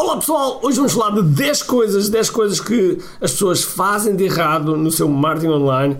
[0.00, 4.22] Olá pessoal, hoje vamos falar de 10 coisas, 10 coisas que as pessoas fazem de
[4.22, 5.96] errado no seu marketing online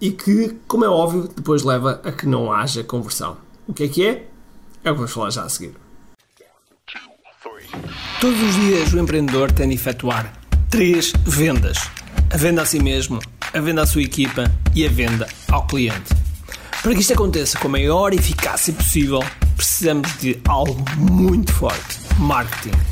[0.00, 3.36] e que, como é óbvio, depois leva a que não haja conversão.
[3.66, 4.28] O que é que é?
[4.84, 5.74] É o que vamos falar já a seguir.
[8.20, 10.32] Todos os dias o empreendedor tem de efetuar
[10.70, 11.78] três vendas:
[12.32, 13.18] a venda a si mesmo,
[13.52, 16.14] a venda à sua equipa e a venda ao cliente.
[16.80, 19.18] Para que isto aconteça com a maior eficácia possível,
[19.56, 22.91] precisamos de algo muito forte: marketing.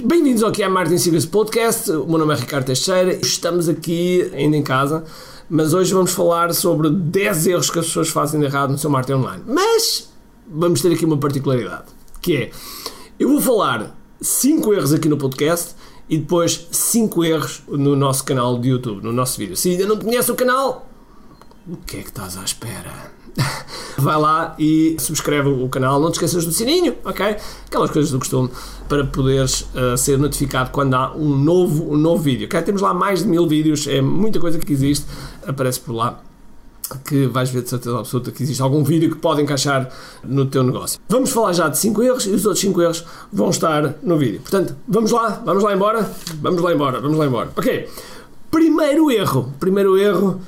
[0.00, 1.90] Bem-vindos ao é Martin Secrets Podcast.
[1.90, 3.12] O meu nome é Ricardo Teixeira.
[3.14, 5.04] Estamos aqui ainda em casa,
[5.50, 8.88] mas hoje vamos falar sobre 10 erros que as pessoas fazem de errado no seu
[8.88, 9.42] marketing online.
[9.46, 10.10] Mas
[10.48, 11.84] vamos ter aqui uma particularidade,
[12.22, 12.50] que é
[13.20, 15.74] eu vou falar 5 erros aqui no podcast
[16.08, 19.56] e depois 5 erros no nosso canal de YouTube, no nosso vídeo.
[19.56, 20.88] Se ainda não conhece o canal,
[21.68, 23.12] o que é que estás à espera?
[23.98, 26.00] Vai lá e subscreve o canal.
[26.00, 27.36] Não te esqueças do sininho, ok?
[27.66, 28.50] Aquelas coisas do costume
[28.88, 32.46] para poderes uh, ser notificado quando há um novo, um novo vídeo.
[32.46, 32.62] Okay?
[32.62, 35.06] Temos lá mais de mil vídeos, é muita coisa que existe,
[35.46, 36.20] aparece por lá
[37.08, 39.88] que vais ver de certeza absoluta que existe algum vídeo que pode encaixar
[40.22, 41.00] no teu negócio.
[41.08, 44.40] Vamos falar já de 5 erros e os outros 5 erros vão estar no vídeo.
[44.40, 46.10] Portanto, vamos lá, vamos lá embora,
[46.40, 47.50] vamos lá embora, vamos lá embora.
[47.56, 47.88] Ok,
[48.50, 50.40] primeiro erro, primeiro erro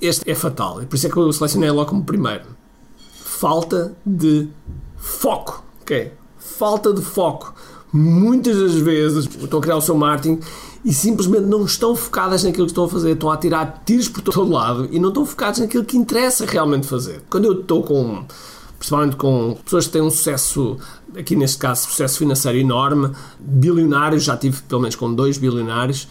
[0.00, 0.80] este é fatal.
[0.88, 2.44] Por isso é que eu selecionei logo como primeiro.
[3.12, 4.48] Falta de
[4.96, 5.62] foco.
[5.82, 6.12] Ok?
[6.38, 7.54] Falta de foco.
[7.92, 10.40] Muitas das vezes estão a criar o seu marketing
[10.84, 13.12] e simplesmente não estão focadas naquilo que estão a fazer.
[13.12, 16.86] Estão a tirar tiros por todo lado e não estão focados naquilo que interessa realmente
[16.86, 17.22] fazer.
[17.28, 18.24] Quando eu estou com
[18.78, 20.78] principalmente com pessoas que têm um sucesso,
[21.14, 26.08] aqui neste caso, sucesso financeiro enorme, bilionários, já tive pelo menos com dois bilionários,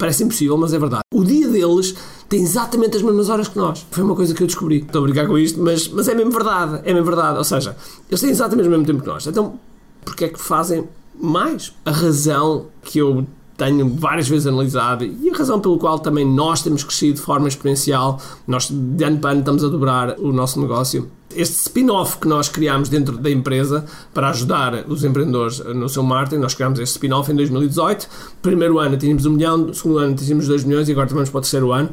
[0.00, 1.02] Parece impossível, mas é verdade.
[1.12, 1.94] O dia deles
[2.30, 3.84] tem exatamente as mesmas horas que nós.
[3.90, 4.78] Foi uma coisa que eu descobri.
[4.78, 6.80] Estou a brincar com isto, mas, mas é mesmo verdade.
[6.84, 7.36] É mesmo verdade.
[7.36, 7.76] Ou seja,
[8.08, 9.26] eles têm exatamente o mesmo tempo que nós.
[9.26, 9.58] Então,
[10.04, 10.88] porquê é que fazem
[11.20, 11.72] mais?
[11.84, 13.26] A razão que eu
[13.56, 17.48] tenho várias vezes analisado e a razão pelo qual também nós temos crescido de forma
[17.48, 21.10] exponencial, nós de ano para ano estamos a dobrar o nosso negócio.
[21.34, 26.40] Este spin-off que nós criámos dentro da empresa para ajudar os empreendedores no seu marketing,
[26.40, 28.08] nós criámos este spin-off em 2018.
[28.40, 31.40] Primeiro ano tínhamos um milhão, segundo ano tínhamos 2 milhões e agora vamos para o
[31.42, 31.90] terceiro ano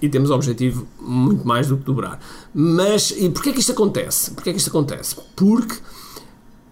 [0.00, 2.20] e temos o objetivo muito mais do que dobrar.
[2.54, 4.30] Mas, e porquê é que isto acontece?
[4.32, 5.16] Porquê é que isto acontece?
[5.34, 5.76] Porque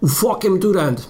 [0.01, 1.03] o foco é muito grande.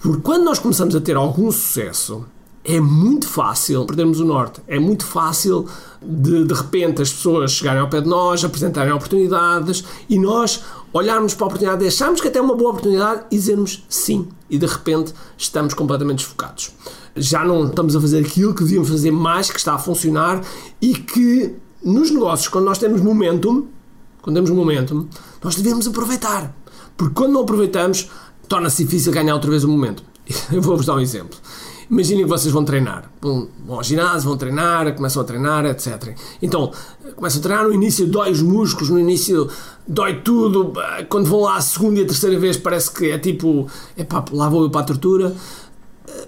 [0.00, 2.26] Porque quando nós começamos a ter algum sucesso,
[2.64, 4.60] é muito fácil perdermos o norte.
[4.68, 5.66] É muito fácil
[6.00, 10.62] de de repente as pessoas chegarem ao pé de nós, apresentarem oportunidades e nós
[10.92, 14.28] olharmos para a oportunidade acharmos que até é uma boa oportunidade e dizermos sim.
[14.48, 16.72] E de repente estamos completamente desfocados.
[17.16, 20.42] Já não estamos a fazer aquilo que devíamos fazer mais, que está a funcionar
[20.80, 23.66] e que nos negócios, quando nós temos momentum,
[24.20, 25.08] quando temos momentum,
[25.42, 26.54] nós devemos aproveitar.
[26.96, 28.08] Porque quando não aproveitamos,
[28.48, 30.04] torna-se difícil ganhar outra vez o momento.
[30.52, 31.36] Eu vou-vos dar um exemplo.
[31.92, 33.12] Imaginem que vocês vão treinar.
[33.20, 36.16] Vão, ao ginásio, vão treinar, começam a treinar, etc.
[36.40, 36.72] Então,
[37.14, 39.46] começam a treinar, no início dói os músculos, no início
[39.86, 40.72] dói tudo.
[41.10, 44.24] Quando vão lá a segunda e a terceira vez parece que é tipo, é pá,
[44.32, 45.36] lá vou eu para a tortura.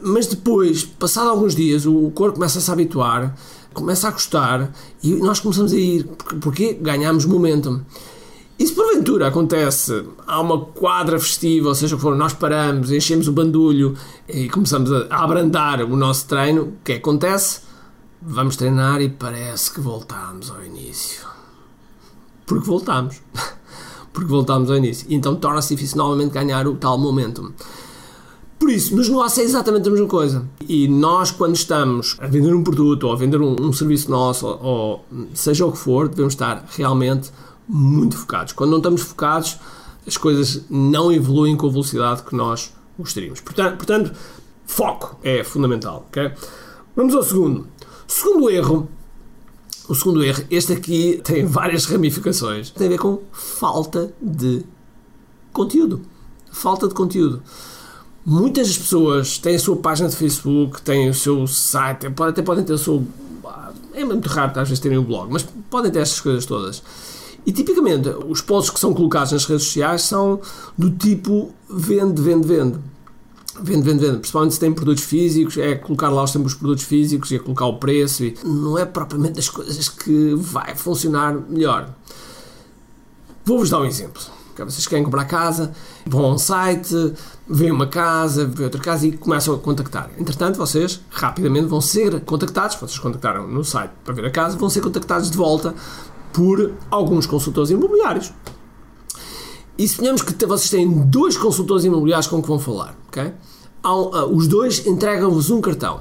[0.02, 3.34] Mas depois, passado alguns dias, o corpo começa a se habituar,
[3.72, 4.70] começa a gostar
[5.02, 6.04] e nós começamos a ir.
[6.42, 7.80] Porque ganhamos momentum.
[8.56, 13.96] E se porventura acontece, há uma quadra festiva, ou seja, nós paramos, enchemos o bandulho
[14.28, 17.62] e começamos a abrandar o nosso treino, o que acontece?
[18.22, 21.26] Vamos treinar e parece que voltamos ao início.
[22.46, 23.20] Porque voltamos.
[24.12, 25.06] Porque voltamos ao início.
[25.10, 27.52] Então torna-se difícil novamente ganhar o tal momento.
[28.56, 30.48] Por isso, nos negócios é exatamente a mesma coisa.
[30.68, 34.46] E nós, quando estamos a vender um produto ou a vender um, um serviço nosso,
[34.46, 37.30] ou, ou seja o que for, devemos estar realmente
[37.68, 38.52] muito focados.
[38.52, 39.58] Quando não estamos focados,
[40.06, 43.40] as coisas não evoluem com a velocidade que nós gostaríamos.
[43.40, 44.12] Portanto, portanto
[44.66, 46.06] foco é fundamental.
[46.08, 46.32] Okay?
[46.94, 47.66] Vamos ao segundo.
[48.06, 48.88] Segundo erro.
[49.86, 52.70] O segundo erro, este aqui tem várias ramificações.
[52.70, 54.64] Tem a ver com falta de
[55.52, 56.00] conteúdo.
[56.50, 57.42] Falta de conteúdo.
[58.24, 62.72] Muitas pessoas têm a sua página de Facebook, têm o seu site, até podem ter
[62.72, 63.06] o seu.
[63.92, 66.82] É muito raro às vezes terem um blog, mas podem ter estas coisas todas
[67.46, 70.40] e tipicamente os posts que são colocados nas redes sociais são
[70.76, 72.78] do tipo vende, vende, vende.
[73.60, 74.18] Vende, vende, vende.
[74.18, 77.66] Principalmente se tem produtos físicos, é colocar lá sempre os produtos físicos e é colocar
[77.66, 78.24] o preço.
[78.24, 81.90] E não é propriamente das coisas que vai funcionar melhor.
[83.44, 84.22] Vou-vos dar um exemplo.
[84.56, 85.72] Vocês querem comprar casa,
[86.06, 87.12] vão a um site,
[87.46, 90.10] veem uma casa, veem outra casa e começam a contactar.
[90.16, 94.70] Entretanto, vocês rapidamente vão ser contactados, vocês contactaram no site para ver a casa, vão
[94.70, 95.74] ser contactados de volta
[96.34, 98.32] por alguns consultores imobiliários.
[99.78, 103.32] E suponhamos que vocês têm dois consultores imobiliários com que vão falar, ok?
[103.82, 106.00] Ah, os dois entregam-vos um cartão.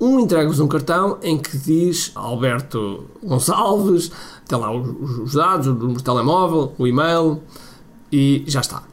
[0.00, 4.12] Um entrega-vos um cartão em que diz Alberto Gonçalves,
[4.46, 7.42] tem lá os, dados, o número de telemóvel, o e-mail
[8.12, 8.84] e já está.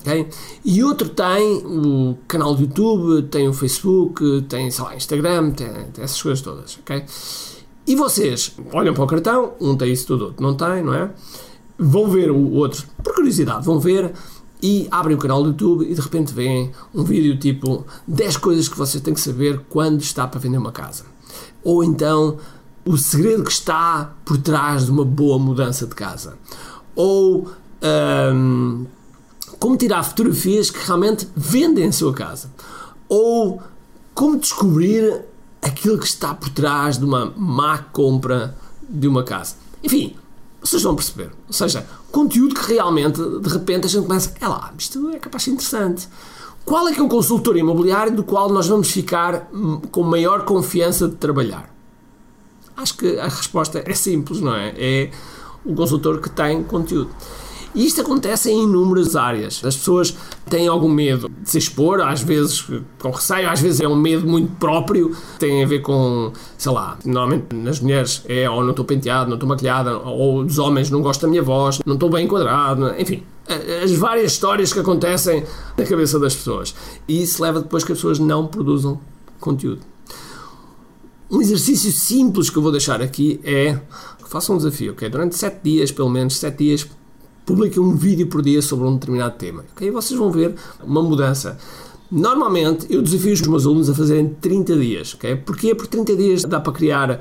[0.00, 0.28] Okay?
[0.64, 5.68] E outro tem o canal do YouTube, tem o Facebook, tem sei lá, Instagram, tem,
[5.92, 6.78] tem essas coisas todas.
[6.78, 7.04] Okay?
[7.86, 11.10] E vocês olham para o cartão, um tem isso tudo, outro não tem, não é?
[11.78, 14.12] Vão ver o outro, por curiosidade, vão ver
[14.62, 18.68] e abrem o canal do YouTube e de repente veem um vídeo tipo 10 coisas
[18.68, 21.04] que você tem que saber quando está para vender uma casa.
[21.64, 22.38] Ou então
[22.84, 26.38] o segredo que está por trás de uma boa mudança de casa.
[26.94, 27.50] Ou
[28.34, 28.86] um,
[29.58, 32.52] como tirar fotografias que realmente vendem a sua casa.
[33.08, 33.60] Ou
[34.14, 35.22] como descobrir
[35.62, 38.56] aquilo que está por trás de uma má compra
[38.88, 39.54] de uma casa.
[39.82, 40.16] Enfim,
[40.60, 41.30] vocês vão perceber.
[41.46, 45.42] Ou seja, conteúdo que realmente, de repente, a gente começa, é lá, isto é capaz
[45.42, 46.08] de ser interessante.
[46.64, 50.44] Qual é que é um consultor imobiliário do qual nós vamos ficar hum, com maior
[50.44, 51.72] confiança de trabalhar?
[52.76, 54.74] Acho que a resposta é simples, não é?
[54.76, 55.10] É
[55.64, 57.10] o consultor que tem conteúdo.
[57.74, 59.62] E isto acontece em inúmeras áreas.
[59.64, 60.14] As pessoas
[60.48, 62.66] têm algum medo de se expor, às vezes
[62.98, 66.98] com receio, às vezes é um medo muito próprio, tem a ver com, sei lá,
[67.04, 71.00] normalmente nas mulheres é ou não estou penteado, não estou maquilhada, ou dos homens não
[71.00, 73.22] gosto da minha voz, não estou bem enquadrado, enfim.
[73.82, 75.44] As várias histórias que acontecem
[75.76, 76.74] na cabeça das pessoas.
[77.08, 79.00] E isso leva depois que as pessoas não produzam
[79.40, 79.80] conteúdo.
[81.30, 83.80] Um exercício simples que eu vou deixar aqui é
[84.32, 85.08] façam um desafio, ok?
[85.10, 86.88] Durante 7 dias, pelo menos 7 dias,
[87.44, 89.64] publica um vídeo por dia sobre um determinado tema.
[89.74, 89.90] Okay?
[89.90, 91.58] Vocês vão ver uma mudança.
[92.10, 95.14] Normalmente eu desafio os meus alunos a fazerem 30 dias.
[95.46, 95.74] Porquê?
[95.74, 97.20] Porque 30 dias dá para criar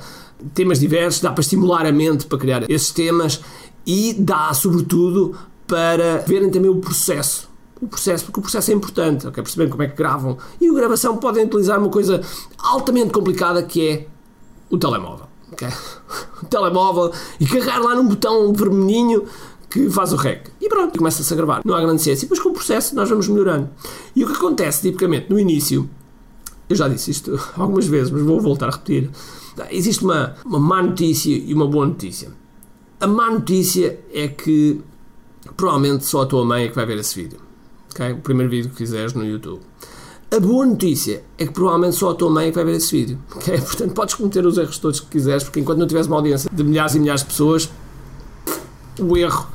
[0.54, 3.42] temas diversos, dá para estimular a mente para criar esses temas
[3.86, 5.36] e dá, sobretudo,
[5.68, 7.50] para verem também o processo.
[7.82, 9.42] O processo, porque o processo é importante, okay?
[9.42, 10.38] perceberem como é que gravam.
[10.60, 12.22] E a gravação podem utilizar uma coisa
[12.60, 14.08] altamente complicada que é
[14.70, 15.28] o telemóvel.
[15.54, 15.70] Okay?
[16.42, 19.26] O telemóvel e carregar lá num botão vermelhinho
[19.72, 20.50] que faz o rec.
[20.60, 21.62] E pronto, começa-se a gravar.
[21.64, 22.26] Não há grande ciência.
[22.26, 23.70] E depois com o processo nós vamos melhorando.
[24.14, 25.90] E o que acontece, tipicamente, no início,
[26.70, 29.10] eu já disse isto algumas vezes, mas vou voltar a repetir.
[29.70, 32.30] Existe uma, uma má notícia e uma boa notícia.
[33.00, 34.82] A má notícia é que
[35.56, 37.40] provavelmente só a tua mãe é que vai ver esse vídeo.
[37.94, 38.12] Okay?
[38.12, 39.62] O primeiro vídeo que fizeres no YouTube.
[40.30, 42.92] A boa notícia é que provavelmente só a tua mãe é que vai ver esse
[42.96, 43.20] vídeo.
[43.36, 43.60] Okay?
[43.60, 46.64] Portanto, podes cometer os erros todos que quiseres, porque enquanto não tiveres uma audiência de
[46.64, 47.70] milhares e milhares de pessoas,
[49.00, 49.48] o erro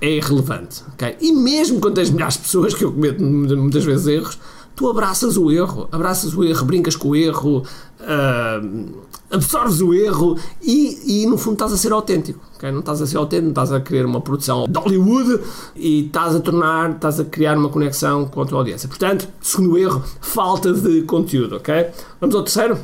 [0.00, 0.82] é irrelevante.
[0.94, 1.16] Okay?
[1.20, 4.38] E mesmo quando tens milhares de pessoas, que eu cometo muitas vezes erros,
[4.74, 7.62] tu abraças o erro, abraças o erro, brincas com o erro,
[8.00, 12.40] uh, absorves o erro e, e, no fundo estás a ser autêntico.
[12.56, 12.70] Okay?
[12.70, 15.40] Não estás a ser autêntico, não estás a querer uma produção de Hollywood
[15.76, 18.88] e estás a tornar, estás a criar uma conexão com a tua audiência.
[18.88, 21.56] Portanto, segundo erro, falta de conteúdo.
[21.56, 21.86] ok?
[22.20, 22.78] Vamos ao terceiro?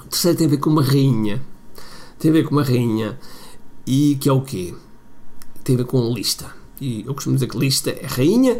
[0.00, 1.42] O terceiro tem a ver com uma rainha.
[2.18, 3.18] Tem a ver com uma rainha
[3.86, 4.74] e que é o quê?
[5.64, 6.46] Tem a ver com lista.
[6.80, 8.58] E eu costumo dizer que lista é rainha.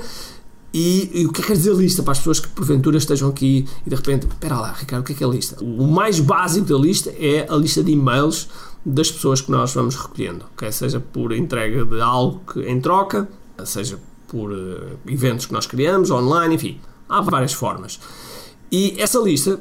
[0.72, 3.28] E, e, o que é que quer dizer lista para as pessoas que porventura estejam
[3.28, 5.62] aqui e de repente, espera lá, Ricardo, o que é que é lista?
[5.62, 8.48] O mais básico da lista é a lista de e-mails
[8.84, 10.72] das pessoas que nós vamos recolhendo, okay?
[10.72, 13.28] seja por entrega de algo que, em troca,
[13.64, 18.00] seja por uh, eventos que nós criamos, online, enfim, há várias formas.
[18.70, 19.60] E essa lista,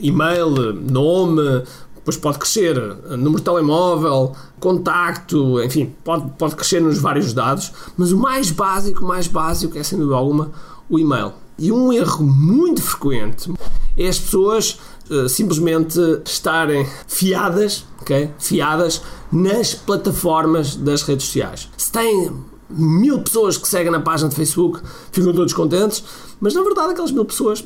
[0.00, 1.62] e-mail, nome,
[2.02, 2.76] depois pode crescer
[3.10, 9.04] número de telemóvel, contacto, enfim, pode, pode crescer nos vários dados, mas o mais básico,
[9.04, 10.50] mais básico é sem dúvida alguma
[10.90, 11.32] o e-mail.
[11.56, 13.52] E um erro muito frequente
[13.96, 18.30] é as pessoas uh, simplesmente estarem fiadas, okay?
[18.38, 21.68] fiadas nas plataformas das redes sociais.
[21.76, 22.32] Se tem
[22.68, 24.80] mil pessoas que seguem na página de Facebook,
[25.12, 26.02] ficam todos contentes,
[26.40, 27.64] mas na verdade aquelas mil pessoas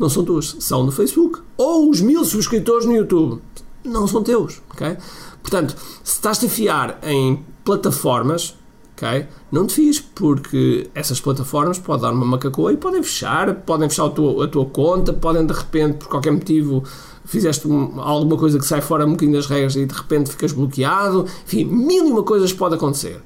[0.00, 1.40] não são tuas, são no Facebook.
[1.58, 3.40] Ou os mil subscritores no YouTube,
[3.84, 4.96] não são teus, ok?
[5.42, 8.56] Portanto, se estás a fiar em plataformas,
[8.96, 9.26] ok?
[9.52, 14.06] Não te fies, porque essas plataformas podem dar uma macacoa e podem fechar, podem fechar
[14.06, 16.82] a tua, a tua conta, podem de repente, por qualquer motivo,
[17.26, 20.52] fizeste um, alguma coisa que sai fora um bocadinho das regras e de repente ficas
[20.52, 21.26] bloqueado.
[21.44, 23.20] Enfim, mil e uma coisas pode acontecer.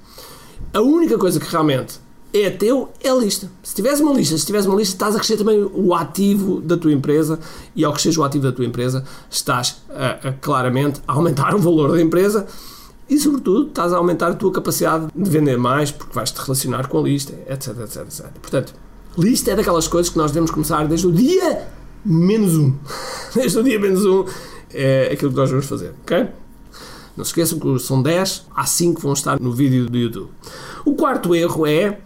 [0.73, 2.01] A única coisa que realmente
[2.43, 3.49] é teu, é a lista.
[3.63, 6.77] Se tiveres uma lista, se tiveres uma lista, estás a crescer também o ativo da
[6.77, 7.39] tua empresa
[7.77, 11.59] e ao crescer o ativo da tua empresa, estás a, a, claramente a aumentar o
[11.61, 12.47] valor da empresa
[13.09, 16.99] e, sobretudo, estás a aumentar a tua capacidade de vender mais porque vais-te relacionar com
[16.99, 18.27] a lista, etc, etc, etc.
[18.43, 18.75] Portanto,
[19.17, 21.69] lista é daquelas coisas que nós devemos começar desde o dia
[22.05, 22.75] menos um.
[23.33, 24.25] desde o dia menos um
[24.73, 26.27] é aquilo que nós vamos fazer, ok?
[27.17, 30.31] Não se esqueçam que são 10, há 5 que vão estar no vídeo do YouTube.
[30.85, 32.01] O quarto erro é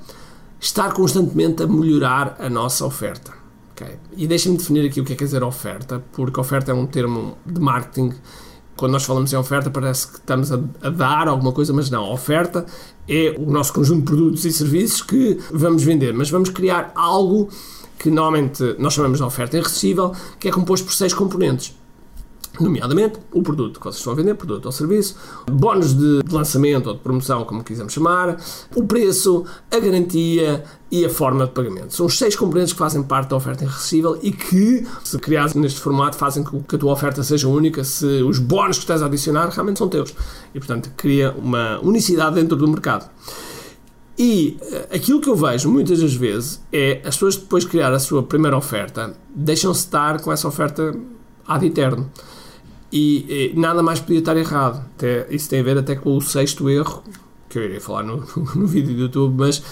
[0.60, 3.32] estar constantemente a melhorar a nossa oferta.
[3.72, 3.96] Okay?
[4.16, 6.86] E deixem-me definir aqui o que é, que é dizer oferta, porque oferta é um
[6.86, 8.12] termo de marketing.
[8.76, 12.04] Quando nós falamos em oferta, parece que estamos a, a dar alguma coisa, mas não.
[12.04, 12.66] A oferta
[13.08, 17.48] é o nosso conjunto de produtos e serviços que vamos vender, mas vamos criar algo
[17.98, 21.76] que normalmente nós chamamos de oferta irresistível, que é composto por seis componentes
[22.60, 25.16] nomeadamente o produto que vocês estão a vender, produto ou serviço,
[25.50, 28.40] bónus de lançamento ou de promoção, como quisermos chamar,
[28.74, 31.94] o preço, a garantia e a forma de pagamento.
[31.94, 35.80] São os seis componentes que fazem parte da oferta irresistível e que, se criados neste
[35.80, 39.06] formato, fazem com que a tua oferta seja única se os bónus que estás a
[39.06, 40.14] adicionar realmente são teus.
[40.54, 43.08] E, portanto, cria uma unicidade dentro do mercado.
[44.18, 47.92] E eh, aquilo que eu vejo muitas das vezes é as pessoas depois de criar
[47.92, 50.92] a sua primeira oferta deixam-se estar com essa oferta
[51.46, 52.10] ad eterno.
[52.90, 54.85] E, e, nada mais podia estar errado.
[54.97, 57.02] Até, isso tem a ver até com o sexto erro,
[57.49, 59.62] que eu irei falar no, no vídeo do YouTube, mas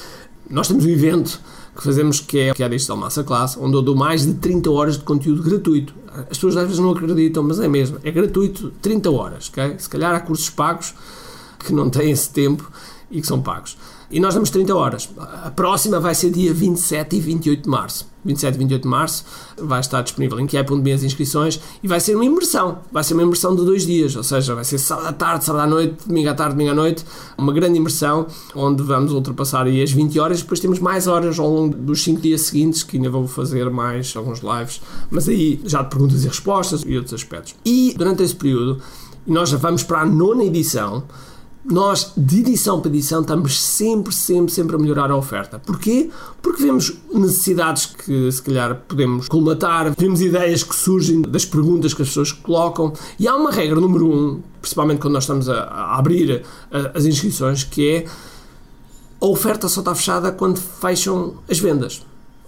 [0.50, 1.40] nós temos um evento
[1.74, 4.70] que fazemos que é, que é a Digital Masterclass, onde eu dou mais de 30
[4.70, 5.94] horas de conteúdo gratuito.
[6.12, 9.76] As pessoas às vezes não acreditam, mas é mesmo, é gratuito 30 horas, ok?
[9.78, 10.94] Se calhar há cursos pagos
[11.58, 12.70] que não têm esse tempo
[13.10, 13.76] e que são pagos.
[14.10, 15.08] E nós damos 30 horas.
[15.44, 18.06] A próxima vai ser dia 27 e 28 de março.
[18.24, 19.24] 27 e 28 de março
[19.56, 22.78] vai estar disponível em QI.me as inscrições e vai ser uma imersão.
[22.90, 25.62] Vai ser uma imersão de dois dias, ou seja, vai ser sábado à tarde, sábado
[25.62, 27.04] à noite, domingo à tarde, domingo à noite.
[27.38, 30.42] Uma grande imersão onde vamos ultrapassar aí as 20 horas.
[30.42, 34.14] Depois temos mais horas ao longo dos 5 dias seguintes, que ainda vou fazer mais
[34.16, 37.54] alguns lives, mas aí já de perguntas e respostas e outros aspectos.
[37.64, 38.80] E durante esse período,
[39.26, 41.04] nós já vamos para a nona edição
[41.68, 45.58] nós, de edição para edição, estamos sempre, sempre, sempre a melhorar a oferta.
[45.58, 46.10] Porquê?
[46.40, 52.02] Porque vemos necessidades que, se calhar, podemos colmatar, vemos ideias que surgem das perguntas que
[52.02, 52.92] as pessoas colocam.
[53.18, 57.04] E há uma regra número um, principalmente quando nós estamos a, a abrir a, as
[57.04, 58.06] inscrições, que é
[59.20, 62.02] a oferta só está fechada quando fecham as vendas.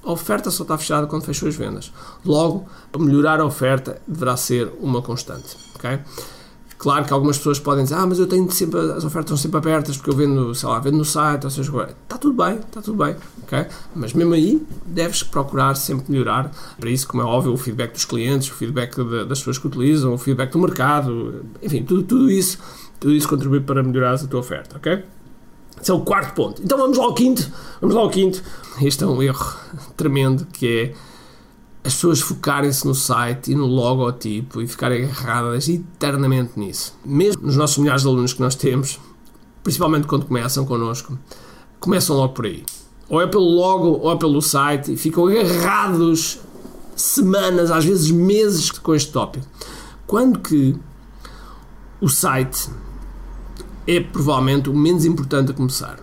[0.04, 1.92] A oferta só está fechada quando fecham as vendas.
[2.24, 5.56] Logo, melhorar a oferta deverá ser uma constante.
[5.74, 5.98] Okay?
[6.78, 9.58] Claro que algumas pessoas podem dizer, ah, mas eu tenho sempre, as ofertas estão sempre
[9.58, 12.80] abertas porque eu vendo, sei lá, vendo no site, ou seja, está tudo bem, está
[12.80, 13.66] tudo bem, ok?
[13.96, 16.52] Mas mesmo aí, deves procurar sempre melhorar.
[16.78, 19.66] Para isso, como é óbvio, o feedback dos clientes, o feedback de, das pessoas que
[19.66, 22.58] utilizam, o feedback do mercado, enfim, tudo, tudo isso,
[23.00, 25.02] tudo isso contribui para melhorar a tua oferta, ok?
[25.80, 26.62] Esse é o quarto ponto.
[26.62, 27.44] Então vamos lá ao quinto,
[27.80, 28.40] vamos lá ao quinto.
[28.80, 29.56] Este é um erro
[29.96, 30.94] tremendo que é
[31.88, 36.94] as pessoas focarem-se no site e no logotipo e ficarem agarradas eternamente nisso.
[37.02, 39.00] Mesmo nos nossos milhares de alunos que nós temos,
[39.64, 41.18] principalmente quando começam connosco,
[41.80, 42.62] começam logo por aí.
[43.08, 46.40] Ou é pelo logo ou é pelo site e ficam agarrados
[46.94, 49.46] semanas, às vezes meses com este tópico.
[50.06, 50.76] Quando que
[52.02, 52.68] o site
[53.86, 55.98] é provavelmente o menos importante a começar.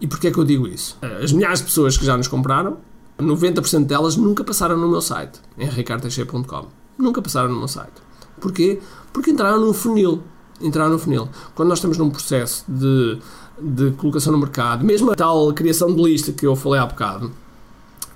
[0.00, 0.98] E porquê é que eu digo isso?
[1.22, 2.78] As milhares de pessoas que já nos compraram
[3.18, 6.66] 90% delas nunca passaram no meu site, em ricardteixeira.com.
[6.98, 7.92] Nunca passaram no meu site.
[8.40, 8.80] Porquê?
[9.12, 10.22] Porque entraram num funil.
[10.60, 11.28] Entraram no funil.
[11.54, 13.18] Quando nós estamos num processo de,
[13.60, 17.32] de colocação no mercado, mesmo a tal criação de lista que eu falei há bocado,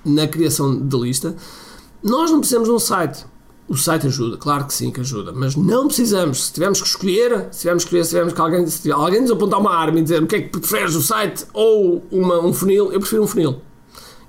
[0.03, 1.35] na criação de lista,
[2.03, 3.25] nós não precisamos de um site.
[3.67, 6.45] O site ajuda, claro que sim que ajuda, mas não precisamos.
[6.45, 9.31] Se tivermos que escolher, se tivermos que escolher, se tivermos que alguém, se alguém nos
[9.31, 12.51] apontar uma arma e dizer o que é que preferes, o site ou uma, um
[12.51, 13.61] funil, eu prefiro um funil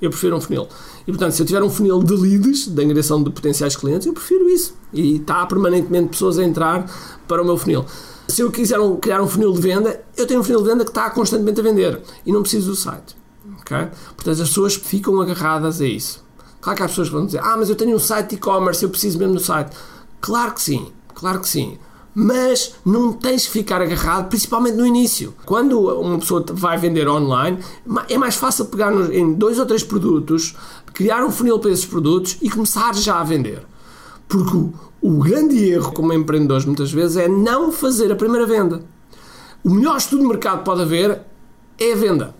[0.01, 0.69] eu prefiro um funil.
[1.07, 4.13] E portanto, se eu tiver um funil de leads, de angariação de potenciais clientes, eu
[4.13, 4.75] prefiro isso.
[4.93, 6.91] E está permanentemente pessoas a entrar
[7.29, 7.85] para o meu funil.
[8.29, 10.85] Se eu quiser um, criar um funil de venda, eu tenho um funil de venda
[10.85, 13.17] que está constantemente a vender e não preciso do site.
[13.61, 13.89] Okay?
[14.17, 16.25] Portanto, as pessoas ficam agarradas a isso.
[16.61, 18.83] Claro que há pessoas que vão dizer: Ah, mas eu tenho um site de e-commerce,
[18.83, 19.77] eu preciso mesmo do site.
[20.21, 21.79] Claro que sim, claro que sim
[22.15, 25.35] mas não tens que ficar agarrado, principalmente no início.
[25.45, 27.59] Quando uma pessoa vai vender online,
[28.09, 30.57] é mais fácil pegar em dois ou três produtos,
[30.93, 33.63] criar um funil para esses produtos e começar já a vender.
[34.29, 38.83] Porque o, o grande erro como empreendedores muitas vezes é não fazer a primeira venda.
[39.63, 41.21] O melhor estudo de mercado que pode haver
[41.79, 42.35] é a venda.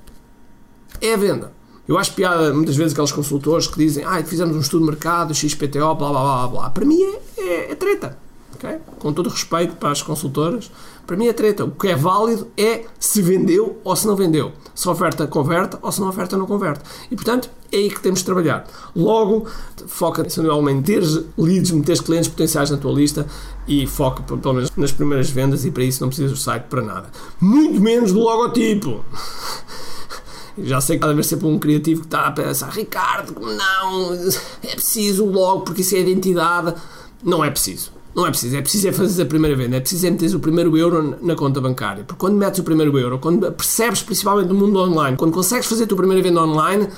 [1.01, 1.53] É a venda.
[1.87, 5.35] Eu acho piada muitas vezes aqueles consultores que dizem ah, fizemos um estudo de mercado,
[5.35, 6.71] XPTO, blá blá blá blá.
[6.71, 8.30] Para mim é, é, é treta
[8.61, 8.79] Okay?
[8.99, 10.71] Com todo respeito para as consultoras,
[11.07, 11.65] para mim é treta.
[11.65, 14.53] O que é válido é se vendeu ou se não vendeu.
[14.75, 16.85] Se a oferta converte ou se não oferta não converte.
[17.11, 18.67] E portanto, é aí que temos de trabalhar.
[18.95, 19.47] Logo,
[19.87, 21.03] foca em ter
[21.39, 23.27] leads, meter clientes potenciais na tua lista
[23.67, 26.83] e foca pelo menos nas primeiras vendas e para isso não precisas do site para
[26.83, 27.09] nada.
[27.41, 29.03] Muito menos do logotipo.
[30.59, 34.13] Já sei que cada vez sempre um criativo que está a pensar, Ricardo, não,
[34.63, 36.75] é preciso logo porque isso é identidade.
[37.23, 38.00] Não é preciso.
[38.15, 40.41] Não é preciso, é preciso é fazer a primeira venda, é preciso é meter o
[40.41, 42.05] primeiro euro na conta bancária.
[42.05, 45.85] Porque quando metes o primeiro euro, quando percebes principalmente no mundo online, quando consegues fazer
[45.85, 46.89] a tua primeira venda online,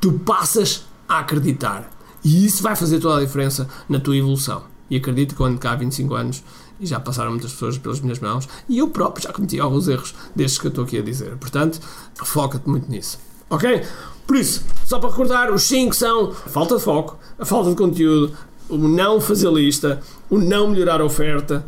[0.00, 1.90] tu passas a acreditar.
[2.24, 4.64] E isso vai fazer toda a diferença na tua evolução.
[4.90, 6.42] E acredito que quando cá há 25 anos
[6.80, 10.14] e já passaram muitas pessoas pelas minhas mãos e eu próprio já cometi alguns erros
[10.34, 11.36] destes que eu estou aqui a dizer.
[11.36, 11.80] Portanto,
[12.16, 13.18] foca-te muito nisso.
[13.48, 13.82] Ok?
[14.26, 17.76] Por isso, só para recordar, os 5 são a falta de foco, a falta de
[17.76, 18.34] conteúdo,
[18.74, 21.64] o não fazer lista, o não melhorar a oferta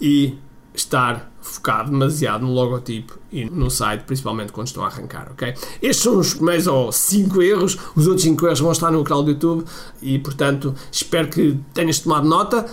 [0.00, 0.36] e
[0.74, 5.54] estar focado demasiado no logotipo e no site, principalmente quando estão a arrancar, ok?
[5.82, 9.22] Estes são os primeiros ou 5 erros, os outros 5 erros vão estar no canal
[9.22, 9.64] do YouTube
[10.02, 12.66] e, portanto, espero que tenhas tomado nota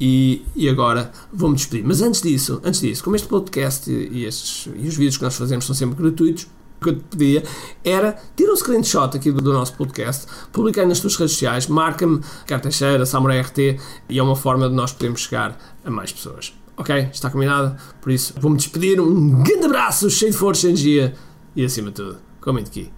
[0.00, 1.84] e, e agora vou-me despedir.
[1.84, 5.34] Mas antes disso, antes disso, como este podcast e, estes, e os vídeos que nós
[5.34, 6.46] fazemos são sempre gratuitos,
[6.84, 7.42] que eu te pedia
[7.82, 12.20] era tira um screenshot aqui do, do nosso podcast, publica nas tuas redes sociais, marca-me
[12.46, 16.52] Carteixeira, Samurai RT e é uma forma de nós podermos chegar a mais pessoas.
[16.76, 17.08] Ok?
[17.12, 17.76] Está combinado?
[18.00, 19.00] Por isso, vou-me despedir.
[19.00, 21.14] Um grande abraço, cheio de força, energia
[21.54, 22.92] e acima de tudo, comente aqui.